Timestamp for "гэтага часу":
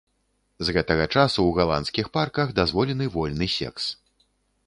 0.75-1.35